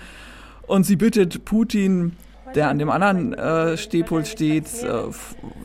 Und 0.68 0.86
sie 0.86 0.96
bittet 0.96 1.44
Putin, 1.44 2.14
der 2.56 2.70
an 2.70 2.80
dem 2.80 2.90
anderen 2.90 3.34
äh, 3.34 3.78
Stehpult 3.78 4.28
steht, 4.28 4.84
äh, 4.84 5.04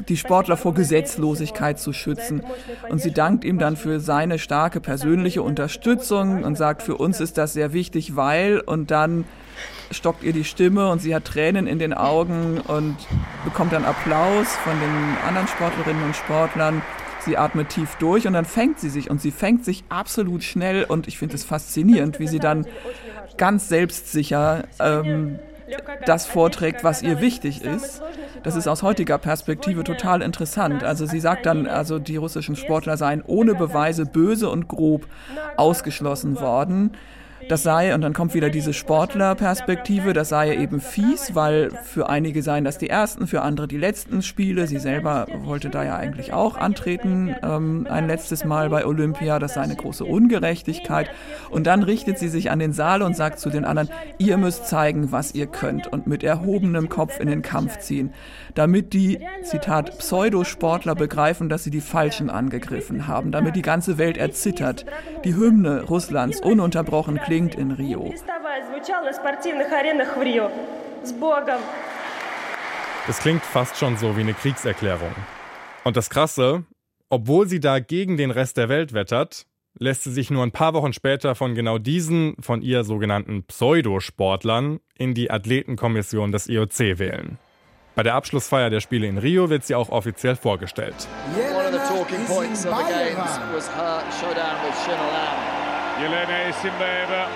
die 0.08 0.16
Sportler 0.16 0.56
vor 0.56 0.74
Gesetzlosigkeit 0.74 1.78
zu 1.78 1.92
schützen. 1.92 2.42
Und 2.88 3.00
sie 3.00 3.12
dankt 3.12 3.44
ihm 3.44 3.58
dann 3.58 3.76
für 3.76 4.00
seine 4.00 4.38
starke 4.38 4.80
persönliche 4.80 5.42
Unterstützung 5.42 6.44
und 6.44 6.56
sagt, 6.56 6.82
für 6.82 6.96
uns 6.96 7.20
ist 7.20 7.38
das 7.38 7.52
sehr 7.52 7.72
wichtig, 7.72 8.16
weil 8.16 8.60
und 8.60 8.90
dann 8.90 9.24
stockt 9.90 10.22
ihr 10.22 10.32
die 10.32 10.44
Stimme 10.44 10.90
und 10.90 11.00
sie 11.00 11.14
hat 11.14 11.24
Tränen 11.24 11.66
in 11.66 11.78
den 11.78 11.94
Augen 11.94 12.60
und 12.60 12.96
bekommt 13.44 13.72
dann 13.72 13.84
Applaus 13.84 14.48
von 14.56 14.74
den 14.78 15.16
anderen 15.26 15.48
Sportlerinnen 15.48 16.02
und 16.02 16.16
Sportlern. 16.16 16.82
Sie 17.20 17.36
atmet 17.36 17.70
tief 17.70 17.96
durch 17.96 18.26
und 18.26 18.34
dann 18.34 18.44
fängt 18.44 18.78
sie 18.78 18.88
sich 18.88 19.10
und 19.10 19.20
sie 19.20 19.32
fängt 19.32 19.64
sich 19.64 19.84
absolut 19.88 20.44
schnell 20.44 20.84
und 20.84 21.08
ich 21.08 21.18
finde 21.18 21.34
es 21.34 21.44
faszinierend, 21.44 22.20
wie 22.20 22.28
sie 22.28 22.38
dann 22.38 22.66
ganz 23.36 23.68
selbstsicher 23.68 24.64
ähm, 24.78 25.40
das 26.04 26.26
vorträgt, 26.26 26.84
was 26.84 27.02
ihr 27.02 27.20
wichtig 27.20 27.62
ist. 27.62 28.02
Das 28.42 28.56
ist 28.56 28.68
aus 28.68 28.82
heutiger 28.82 29.18
Perspektive 29.18 29.84
total 29.84 30.22
interessant. 30.22 30.84
Also 30.84 31.06
sie 31.06 31.20
sagt 31.20 31.46
dann, 31.46 31.66
also 31.66 31.98
die 31.98 32.16
russischen 32.16 32.56
Sportler 32.56 32.96
seien 32.96 33.22
ohne 33.26 33.54
Beweise 33.54 34.06
böse 34.06 34.48
und 34.48 34.68
grob 34.68 35.06
ausgeschlossen 35.56 36.40
worden 36.40 36.92
das 37.48 37.62
sei, 37.62 37.94
und 37.94 38.00
dann 38.00 38.12
kommt 38.12 38.34
wieder 38.34 38.50
diese 38.50 38.72
Sportlerperspektive, 38.72 40.12
das 40.12 40.30
sei 40.30 40.56
eben 40.56 40.80
fies, 40.80 41.34
weil 41.34 41.70
für 41.84 42.08
einige 42.08 42.42
seien 42.42 42.64
das 42.64 42.78
die 42.78 42.90
ersten, 42.90 43.28
für 43.28 43.42
andere 43.42 43.68
die 43.68 43.76
letzten 43.76 44.22
Spiele. 44.22 44.66
Sie 44.66 44.78
selber 44.78 45.26
wollte 45.44 45.70
da 45.70 45.84
ja 45.84 45.96
eigentlich 45.96 46.32
auch 46.32 46.56
antreten, 46.56 47.36
ähm, 47.42 47.86
ein 47.88 48.08
letztes 48.08 48.44
Mal 48.44 48.68
bei 48.70 48.84
Olympia, 48.84 49.38
das 49.38 49.54
sei 49.54 49.60
eine 49.60 49.76
große 49.76 50.04
Ungerechtigkeit. 50.04 51.08
Und 51.48 51.68
dann 51.68 51.84
richtet 51.84 52.18
sie 52.18 52.28
sich 52.28 52.50
an 52.50 52.58
den 52.58 52.72
Saal 52.72 53.02
und 53.02 53.14
sagt 53.14 53.38
zu 53.38 53.48
den 53.48 53.64
anderen, 53.64 53.90
ihr 54.18 54.38
müsst 54.38 54.66
zeigen, 54.66 55.12
was 55.12 55.34
ihr 55.34 55.46
könnt 55.46 55.86
und 55.86 56.08
mit 56.08 56.24
erhobenem 56.24 56.88
Kopf 56.88 57.20
in 57.20 57.28
den 57.28 57.42
Kampf 57.42 57.78
ziehen, 57.78 58.12
damit 58.54 58.92
die, 58.92 59.20
Zitat, 59.44 59.98
Pseudosportler 59.98 60.96
begreifen, 60.96 61.48
dass 61.48 61.62
sie 61.62 61.70
die 61.70 61.80
Falschen 61.80 62.28
angegriffen 62.28 63.06
haben, 63.06 63.30
damit 63.30 63.54
die 63.54 63.62
ganze 63.62 63.98
Welt 63.98 64.16
erzittert, 64.16 64.84
die 65.24 65.36
Hymne 65.36 65.84
Russlands 65.84 66.40
ununterbrochen 66.40 67.18
klingt 67.18 67.35
klingt 67.36 67.54
in 67.56 67.70
Rio. 67.72 68.10
Das 73.06 73.18
klingt 73.18 73.42
fast 73.42 73.76
schon 73.76 73.98
so 73.98 74.16
wie 74.16 74.22
eine 74.22 74.32
Kriegserklärung. 74.32 75.14
Und 75.84 75.98
das 75.98 76.08
Krasse, 76.08 76.64
obwohl 77.10 77.46
sie 77.46 77.60
da 77.60 77.78
gegen 77.78 78.16
den 78.16 78.30
Rest 78.30 78.56
der 78.56 78.70
Welt 78.70 78.94
wettert, 78.94 79.44
lässt 79.78 80.04
sie 80.04 80.12
sich 80.12 80.30
nur 80.30 80.44
ein 80.44 80.50
paar 80.50 80.72
Wochen 80.72 80.94
später 80.94 81.34
von 81.34 81.54
genau 81.54 81.76
diesen 81.76 82.36
von 82.40 82.62
ihr 82.62 82.84
sogenannten 82.84 83.42
Pseudosportlern 83.42 84.80
in 84.96 85.12
die 85.12 85.30
Athletenkommission 85.30 86.32
des 86.32 86.48
IOC 86.48 86.98
wählen. 86.98 87.38
Bei 87.94 88.02
der 88.02 88.14
Abschlussfeier 88.14 88.70
der 88.70 88.80
Spiele 88.80 89.06
in 89.08 89.18
Rio 89.18 89.50
wird 89.50 89.64
sie 89.64 89.74
auch 89.74 89.90
offiziell 89.90 90.36
vorgestellt. 90.36 91.06
One 91.54 91.66
of 91.66 91.72
the 91.72 91.80
talking 91.80 92.24
points 92.24 92.64
of 92.64 92.74
the 92.78 92.84
games 92.84 93.40
was 93.52 93.68
her 93.68 94.02
showdown 94.20 94.56
with 94.64 94.84
Shin 94.86 95.55
Yelena 96.00 96.48
Isinbaeva, 96.50 97.26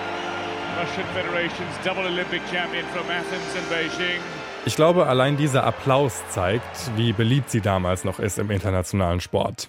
Russian 0.78 1.06
Federation's 1.14 1.74
double 1.82 2.04
Olympic 2.06 2.42
champion 2.50 2.84
from 2.92 3.04
Athens 3.04 3.56
and 3.56 3.68
Beijing. 3.70 4.20
Ich 4.66 4.76
glaube, 4.76 5.06
allein 5.06 5.38
dieser 5.38 5.64
Applaus 5.64 6.22
zeigt, 6.28 6.90
wie 6.96 7.14
beliebt 7.14 7.50
sie 7.50 7.62
damals 7.62 8.04
noch 8.04 8.18
ist 8.18 8.38
im 8.38 8.50
internationalen 8.50 9.20
Sport. 9.20 9.68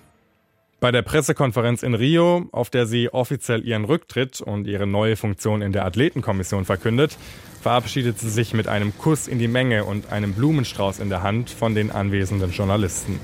Bei 0.81 0.91
der 0.91 1.03
Pressekonferenz 1.03 1.83
in 1.83 1.93
Rio, 1.93 2.49
auf 2.51 2.69
der 2.69 2.85
sie 2.85 3.13
offiziell 3.13 3.65
ihren 3.65 3.85
Rücktritt 3.85 4.41
und 4.41 4.67
ihre 4.67 4.87
neue 4.87 5.15
Funktion 5.15 5.61
in 5.61 5.71
der 5.71 5.85
Athletenkommission 5.85 6.65
verkündet, 6.65 7.17
verabschiedet 7.61 8.19
sie 8.19 8.29
sich 8.29 8.53
mit 8.53 8.67
einem 8.67 8.97
Kuss 8.97 9.27
in 9.27 9.39
die 9.39 9.47
Menge 9.47 9.85
und 9.85 10.11
einem 10.11 10.33
Blumenstrauß 10.33 10.99
in 10.99 11.09
der 11.09 11.23
Hand 11.23 11.49
von 11.49 11.75
den 11.75 11.91
anwesenden 11.91 12.51
Journalisten. 12.51 13.19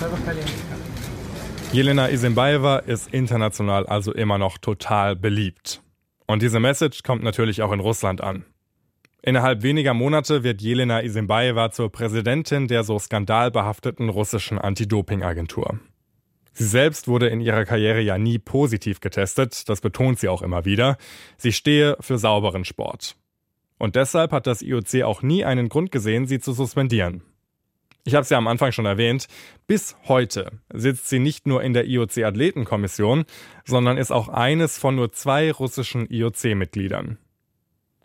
Bye 0.00 0.08
bye. 0.24 0.77
Jelena 1.70 2.08
Isinbaeva 2.08 2.78
ist 2.78 3.12
international 3.12 3.86
also 3.86 4.12
immer 4.12 4.38
noch 4.38 4.56
total 4.56 5.16
beliebt. 5.16 5.82
Und 6.26 6.40
diese 6.40 6.60
Message 6.60 7.02
kommt 7.02 7.22
natürlich 7.22 7.60
auch 7.60 7.72
in 7.72 7.80
Russland 7.80 8.22
an. 8.22 8.46
Innerhalb 9.22 9.62
weniger 9.62 9.92
Monate 9.92 10.42
wird 10.42 10.62
Jelena 10.62 11.02
Isinbaeva 11.02 11.70
zur 11.70 11.92
Präsidentin 11.92 12.68
der 12.68 12.84
so 12.84 12.98
skandalbehafteten 12.98 14.08
russischen 14.08 14.58
Anti-Doping-Agentur. 14.58 15.78
Sie 16.54 16.64
selbst 16.64 17.06
wurde 17.06 17.28
in 17.28 17.40
ihrer 17.40 17.66
Karriere 17.66 18.00
ja 18.00 18.16
nie 18.16 18.38
positiv 18.38 19.00
getestet, 19.00 19.68
das 19.68 19.82
betont 19.82 20.18
sie 20.18 20.28
auch 20.28 20.40
immer 20.40 20.64
wieder. 20.64 20.96
Sie 21.36 21.52
stehe 21.52 21.98
für 22.00 22.16
sauberen 22.16 22.64
Sport. 22.64 23.14
Und 23.78 23.94
deshalb 23.94 24.32
hat 24.32 24.46
das 24.46 24.62
IOC 24.62 25.02
auch 25.04 25.20
nie 25.20 25.44
einen 25.44 25.68
Grund 25.68 25.92
gesehen, 25.92 26.26
sie 26.26 26.40
zu 26.40 26.52
suspendieren. 26.52 27.22
Ich 28.08 28.14
habe 28.14 28.22
es 28.22 28.30
ja 28.30 28.38
am 28.38 28.48
Anfang 28.48 28.72
schon 28.72 28.86
erwähnt, 28.86 29.26
bis 29.66 29.94
heute 30.06 30.50
sitzt 30.72 31.10
sie 31.10 31.18
nicht 31.18 31.46
nur 31.46 31.62
in 31.62 31.74
der 31.74 31.86
IOC-Athletenkommission, 31.86 33.26
sondern 33.66 33.98
ist 33.98 34.12
auch 34.12 34.30
eines 34.30 34.78
von 34.78 34.96
nur 34.96 35.12
zwei 35.12 35.52
russischen 35.52 36.08
IOC-Mitgliedern. 36.08 37.18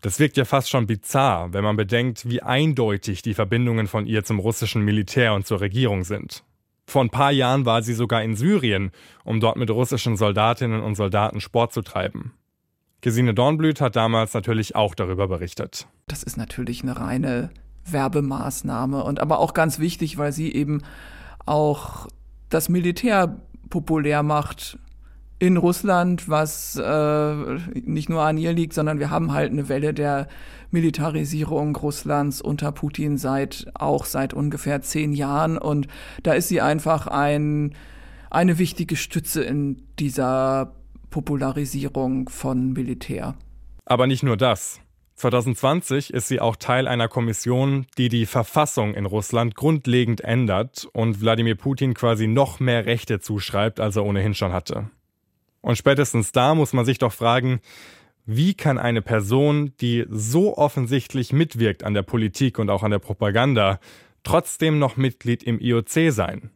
Das 0.01 0.19
wirkt 0.19 0.36
ja 0.36 0.43
fast 0.43 0.69
schon 0.69 0.88
bizarr, 0.88 1.53
wenn 1.53 1.63
man 1.63 1.77
bedenkt, 1.77 2.29
wie 2.29 2.41
eindeutig 2.41 3.22
die 3.22 3.33
Verbindungen 3.33 3.88
von 3.88 4.05
ihr 4.05 4.25
zum 4.25 4.39
russischen 4.39 4.81
Militär 4.81 5.33
und 5.36 5.48
zur 5.48 5.62
Regierung 5.62 6.03
sind. 6.03 6.43
Vor 6.86 7.01
ein 7.01 7.10
paar 7.10 7.31
Jahren 7.31 7.65
war 7.65 7.81
sie 7.81 7.93
sogar 7.93 8.24
in 8.24 8.36
Syrien, 8.36 8.91
um 9.24 9.39
dort 9.39 9.55
mit 9.55 9.72
russischen 9.72 10.17
Soldatinnen 10.17 10.81
und 10.81 10.95
Soldaten 10.95 11.39
Sport 11.39 11.72
zu 11.72 11.81
treiben. 11.81 12.33
Gesine 13.00 13.33
Dornblüt 13.33 13.79
hat 13.79 13.95
damals 13.95 14.33
natürlich 14.33 14.75
auch 14.75 14.95
darüber 14.95 15.29
berichtet. 15.29 15.88
Das 16.07 16.24
ist 16.24 16.36
natürlich 16.36 16.83
eine 16.83 17.00
reine 17.00 17.51
Werbemaßnahme 17.86 19.04
und 19.04 19.20
aber 19.20 19.40
auch 19.40 19.54
ganz 19.54 19.80
wichtig, 19.80 20.18
weil 20.18 20.32
sie 20.32 20.54
eben 20.54 20.82
auch 21.46 22.08
das 22.50 22.70
Militär 22.70 23.40
populär 23.70 24.24
macht 24.24 24.78
in 25.40 25.58
Russland, 25.58 26.30
was 26.30 26.78
äh, 26.78 27.34
nicht 27.74 28.08
nur 28.10 28.22
an 28.22 28.38
ihr 28.38 28.54
liegt, 28.54 28.74
sondern 28.74 29.00
wir 29.00 29.10
haben 29.10 29.34
halt 29.34 29.52
eine 29.52 29.68
Welle 29.68 29.94
der 29.94 30.28
Militarisierung 30.72 31.75
Russlands 31.75 32.42
unter 32.42 32.72
Putin 32.72 33.18
seit 33.18 33.68
auch 33.74 34.06
seit 34.06 34.34
ungefähr 34.34 34.82
zehn 34.82 35.12
Jahren 35.12 35.58
und 35.58 35.88
da 36.24 36.34
ist 36.34 36.48
sie 36.48 36.62
einfach 36.62 37.08
ein 37.08 37.75
eine 38.30 38.58
wichtige 38.58 38.96
Stütze 38.96 39.44
in 39.44 39.84
dieser 40.00 40.74
Popularisierung 41.10 42.30
von 42.30 42.74
Militär. 42.74 43.36
Aber 43.86 44.08
nicht 44.08 44.24
nur 44.24 44.38
das. 44.38 44.80
2020 45.24 46.13
ist 46.13 46.27
sie 46.27 46.42
auch 46.42 46.58
Teil 46.58 46.86
einer 46.86 47.08
Kommission, 47.08 47.88
die 47.98 48.10
die 48.10 48.25
Verfassung 48.25 48.94
in 48.94 49.06
Russland 49.06 49.56
grundlegend 49.56 50.20
ändert 50.20 50.86
und 50.92 51.22
Wladimir 51.22 51.56
Putin 51.56 51.94
quasi 51.94 52.27
noch 52.27 52.60
mehr 52.60 52.86
Rechte 52.86 53.22
zuschreibt, 53.22 53.80
als 53.80 53.96
er 53.96 54.03
ohnehin 54.03 54.34
schon 54.34 54.51
hatte. 54.51 54.89
Und 55.62 55.77
spätestens 55.77 56.34
da 56.34 56.56
muss 56.56 56.74
man 56.74 56.84
sich 56.84 56.98
doch 56.98 57.13
fragen, 57.13 57.62
wie 58.25 58.53
kann 58.53 58.77
eine 58.77 59.01
Person, 59.01 59.72
die 59.80 60.06
so 60.10 60.58
offensichtlich 60.58 61.32
mitwirkt 61.32 61.86
an 61.86 61.94
der 61.94 62.03
Politik 62.03 62.60
und 62.60 62.70
auch 62.70 62.84
an 62.84 62.92
der 62.92 63.00
Propaganda, 63.00 63.80
trotzdem 64.24 64.77
noch 64.77 64.98
Mitglied 64.98 65.42
im 65.42 65.58
IOC 65.58 66.12
sein? 66.12 66.51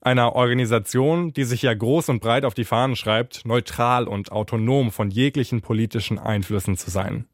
Einer 0.00 0.34
Organisation, 0.34 1.32
die 1.32 1.44
sich 1.44 1.62
ja 1.62 1.72
groß 1.72 2.08
und 2.08 2.20
breit 2.20 2.44
auf 2.44 2.54
die 2.54 2.64
Fahnen 2.64 2.96
schreibt, 2.96 3.46
neutral 3.46 4.08
und 4.08 4.32
autonom 4.32 4.90
von 4.90 5.08
jeglichen 5.08 5.60
politischen 5.60 6.18
Einflüssen 6.18 6.76
zu 6.76 6.90
sein. 6.90 7.26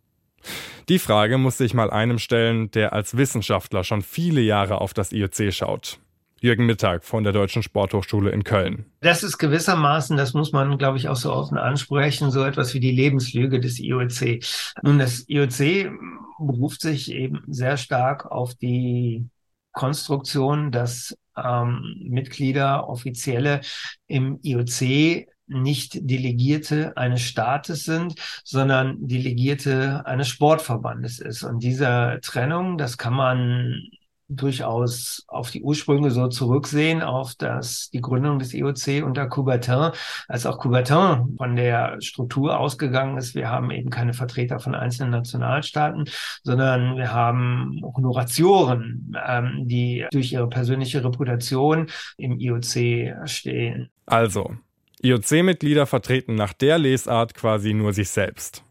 Die 0.89 0.99
Frage 0.99 1.39
musste 1.39 1.65
ich 1.65 1.75
mal 1.75 1.91
einem 1.91 2.19
stellen, 2.19 2.71
der 2.71 2.93
als 2.93 3.17
Wissenschaftler 3.17 3.85
schon 3.85 4.03
viele 4.03 4.41
Jahre 4.41 4.81
auf 4.81 4.95
das 4.95 5.13
IOC 5.13 5.53
schaut. 5.53 5.99
Jürgen 6.41 6.67
Mittag 6.67 7.05
von 7.05 7.25
der 7.25 7.33
Deutschen 7.33 7.63
Sporthochschule 7.63 8.31
in 8.31 8.45
Köln. 8.45 8.85
Das 9.01 9.23
ist 9.23 9.39
gewissermaßen, 9.39 10.19
das 10.19 10.35
muss 10.35 10.53
man, 10.53 10.77
glaube 10.77 10.99
ich, 10.99 11.09
auch 11.09 11.17
so 11.17 11.33
offen 11.33 11.57
ansprechen, 11.57 12.31
so 12.31 12.45
etwas 12.45 12.75
wie 12.75 12.81
die 12.81 12.91
Lebenslüge 12.91 13.61
des 13.61 13.81
IOC. 13.81 14.45
Nun, 14.83 14.99
das 14.99 15.25
IOC 15.27 15.91
beruft 16.39 16.83
sich 16.83 17.11
eben 17.13 17.43
sehr 17.47 17.79
stark 17.79 18.27
auf 18.27 18.55
die 18.55 19.27
Konstruktion, 19.73 20.71
dass 20.71 21.17
ähm, 21.37 21.97
Mitglieder, 22.09 22.89
Offizielle 22.89 23.63
im 24.07 24.39
IOC 24.43 25.27
nicht 25.47 25.99
Delegierte 26.09 26.97
eines 26.97 27.23
Staates 27.23 27.85
sind, 27.85 28.15
sondern 28.45 28.97
Delegierte 29.07 30.07
eines 30.07 30.29
Sportverbandes 30.29 31.19
ist. 31.19 31.43
Und 31.43 31.63
diese 31.63 32.19
Trennung, 32.23 32.79
das 32.79 32.99
kann 32.99 33.15
man 33.15 33.89
durchaus 34.29 35.25
auf 35.29 35.51
die 35.51 35.63
Ursprünge 35.63 36.11
so 36.11 36.29
zurücksehen, 36.29 37.03
auf 37.03 37.35
das, 37.35 37.91
die 37.91 38.01
Gründung 38.01 38.39
des 38.39 38.55
IOC 38.55 39.05
unter 39.05 39.29
Coubertin, 39.29 39.91
als 40.29 40.47
auch 40.47 40.59
Coubertin 40.59 41.35
von 41.37 41.57
der 41.57 42.01
Struktur 42.01 42.59
ausgegangen 42.59 43.19
ist. 43.19 43.35
Wir 43.35 43.51
haben 43.51 43.71
eben 43.71 43.91
keine 43.91 44.15
Vertreter 44.15 44.61
von 44.61 44.75
einzelnen 44.75 45.11
Nationalstaaten, 45.11 46.07
sondern 46.43 46.97
wir 46.97 47.13
haben 47.13 47.81
Honoratioren, 47.83 49.15
ähm, 49.27 49.69
die 49.69 50.07
durch 50.11 50.33
ihre 50.33 50.49
persönliche 50.49 51.05
Reputation 51.05 51.89
im 52.17 52.39
IOC 52.39 53.29
stehen. 53.29 53.91
Also, 54.07 54.57
IOC-Mitglieder 55.03 55.87
vertreten 55.87 56.35
nach 56.35 56.53
der 56.53 56.79
Lesart 56.79 57.35
quasi 57.35 57.75
nur 57.75 57.93
sich 57.93 58.11
selbst. 58.11 58.65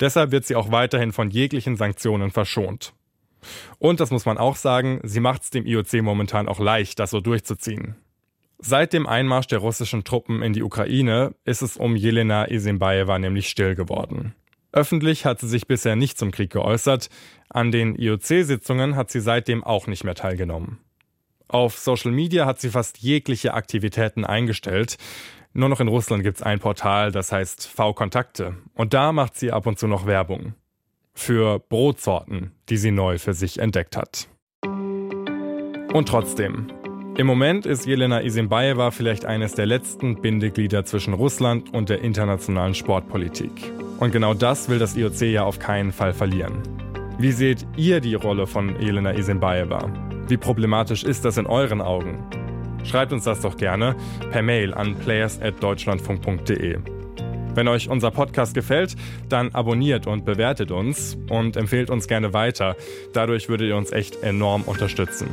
Deshalb 0.00 0.30
wird 0.30 0.44
sie 0.44 0.56
auch 0.56 0.70
weiterhin 0.70 1.12
von 1.12 1.30
jeglichen 1.30 1.76
Sanktionen 1.76 2.30
verschont. 2.30 2.92
Und 3.78 4.00
das 4.00 4.10
muss 4.10 4.26
man 4.26 4.38
auch 4.38 4.56
sagen, 4.56 5.00
sie 5.04 5.20
macht 5.20 5.42
es 5.42 5.50
dem 5.50 5.66
IOC 5.66 6.02
momentan 6.02 6.48
auch 6.48 6.58
leicht, 6.58 6.98
das 6.98 7.10
so 7.10 7.20
durchzuziehen. 7.20 7.96
Seit 8.58 8.92
dem 8.92 9.06
Einmarsch 9.06 9.46
der 9.48 9.58
russischen 9.58 10.04
Truppen 10.04 10.42
in 10.42 10.52
die 10.52 10.62
Ukraine 10.62 11.34
ist 11.44 11.62
es 11.62 11.76
um 11.76 11.94
Jelena 11.94 12.50
Isinbaeva 12.50 13.18
nämlich 13.18 13.48
still 13.48 13.74
geworden. 13.74 14.34
Öffentlich 14.72 15.24
hat 15.24 15.40
sie 15.40 15.48
sich 15.48 15.66
bisher 15.66 15.96
nicht 15.96 16.18
zum 16.18 16.30
Krieg 16.30 16.50
geäußert, 16.50 17.08
an 17.48 17.70
den 17.70 17.96
IOC-Sitzungen 17.96 18.96
hat 18.96 19.10
sie 19.10 19.20
seitdem 19.20 19.62
auch 19.62 19.86
nicht 19.86 20.04
mehr 20.04 20.14
teilgenommen. 20.14 20.78
Auf 21.48 21.78
Social 21.78 22.10
Media 22.10 22.44
hat 22.44 22.60
sie 22.60 22.70
fast 22.70 22.98
jegliche 22.98 23.54
Aktivitäten 23.54 24.24
eingestellt, 24.24 24.96
nur 25.56 25.68
noch 25.68 25.80
in 25.80 25.88
Russland 25.88 26.22
gibt 26.22 26.36
es 26.36 26.42
ein 26.42 26.60
Portal, 26.60 27.10
das 27.10 27.32
heißt 27.32 27.66
V-Kontakte. 27.66 28.54
Und 28.74 28.94
da 28.94 29.12
macht 29.12 29.36
sie 29.36 29.52
ab 29.52 29.66
und 29.66 29.78
zu 29.78 29.86
noch 29.86 30.06
Werbung. 30.06 30.54
Für 31.14 31.58
Brotsorten, 31.58 32.52
die 32.68 32.76
sie 32.76 32.90
neu 32.90 33.18
für 33.18 33.32
sich 33.32 33.58
entdeckt 33.58 33.96
hat. 33.96 34.28
Und 34.62 36.08
trotzdem, 36.08 36.66
im 37.16 37.26
Moment 37.26 37.64
ist 37.64 37.86
Jelena 37.86 38.20
Isinbaeva 38.20 38.90
vielleicht 38.90 39.24
eines 39.24 39.54
der 39.54 39.64
letzten 39.64 40.20
Bindeglieder 40.20 40.84
zwischen 40.84 41.14
Russland 41.14 41.72
und 41.72 41.88
der 41.88 42.02
internationalen 42.02 42.74
Sportpolitik. 42.74 43.72
Und 43.98 44.12
genau 44.12 44.34
das 44.34 44.68
will 44.68 44.78
das 44.78 44.94
IOC 44.94 45.22
ja 45.22 45.44
auf 45.44 45.58
keinen 45.58 45.92
Fall 45.92 46.12
verlieren. 46.12 46.62
Wie 47.18 47.32
seht 47.32 47.66
ihr 47.78 48.00
die 48.00 48.14
Rolle 48.14 48.46
von 48.46 48.78
Jelena 48.78 49.14
Isinbaeva? 49.14 49.90
Wie 50.28 50.36
problematisch 50.36 51.02
ist 51.02 51.24
das 51.24 51.38
in 51.38 51.46
euren 51.46 51.80
Augen? 51.80 52.45
Schreibt 52.86 53.12
uns 53.12 53.24
das 53.24 53.40
doch 53.40 53.56
gerne 53.56 53.96
per 54.30 54.42
Mail 54.42 54.72
an 54.74 54.96
players.deutschlandfunk.de. 54.96 56.78
Wenn 57.54 57.68
euch 57.68 57.88
unser 57.88 58.10
Podcast 58.10 58.54
gefällt, 58.54 58.96
dann 59.30 59.54
abonniert 59.54 60.06
und 60.06 60.26
bewertet 60.26 60.70
uns 60.70 61.16
und 61.30 61.56
empfehlt 61.56 61.88
uns 61.88 62.06
gerne 62.06 62.34
weiter. 62.34 62.76
Dadurch 63.14 63.48
würdet 63.48 63.68
ihr 63.68 63.76
uns 63.76 63.92
echt 63.92 64.22
enorm 64.22 64.62
unterstützen. 64.62 65.28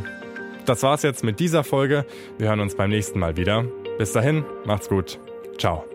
Das 0.66 0.84
war's 0.84 1.04
jetzt 1.04 1.24
mit 1.26 1.42
dieser 1.42 1.66
Folge. 1.66 2.06
Wir 2.38 2.48
hören 2.48 2.62
uns 2.62 2.76
beim 2.76 2.90
nächsten 2.90 3.20
Mal 3.20 3.36
wieder. 3.36 3.66
Bis 3.98 4.14
dahin, 4.14 4.46
macht's 4.66 4.88
gut. 4.88 5.20
Ciao. 5.58 5.93